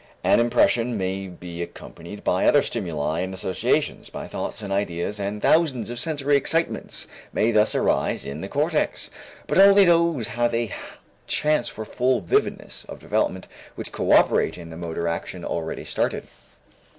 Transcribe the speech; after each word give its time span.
An 0.23 0.39
impression 0.39 0.97
may 0.97 1.27
be 1.27 1.61
accompanied 1.61 2.23
by 2.23 2.47
other 2.47 2.63
stimuli 2.63 3.19
and 3.19 3.35
associations, 3.35 4.09
by 4.09 4.27
thoughts 4.27 4.63
and 4.63 4.73
ideas, 4.73 5.19
and 5.19 5.43
thousands 5.43 5.91
of 5.91 5.99
sensory 5.99 6.35
excitements 6.35 7.05
may 7.31 7.51
thus 7.51 7.75
arise 7.75 8.25
in 8.25 8.41
the 8.41 8.47
cortex, 8.49 9.11
but 9.45 9.59
only 9.59 9.85
those 9.85 10.29
have 10.29 10.55
a 10.55 10.73
chance 11.27 11.67
for 11.67 11.85
full 11.85 12.19
vividness 12.19 12.83
of 12.85 12.97
development 12.97 13.47
which 13.75 13.91
coöperate 13.91 14.57
in 14.57 14.71
the 14.71 14.75
motor 14.75 15.07
action 15.07 15.45
already 15.45 15.85
started. 15.85 16.27